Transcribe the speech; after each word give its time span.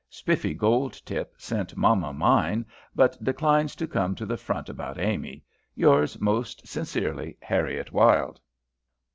Spiffy 0.09 0.55
Goldtip 0.55 1.29
sent 1.37 1.77
mamma 1.77 2.11
mine, 2.11 2.65
but 2.95 3.23
declines 3.23 3.75
to 3.75 3.85
come 3.85 4.15
to 4.15 4.25
the 4.25 4.35
front 4.35 4.67
about 4.67 4.97
Amy. 4.97 5.43
Yours 5.75 6.19
most 6.19 6.67
sincerely, 6.67 7.37
HARRIET 7.43 7.91
WYLDE." 7.91 8.39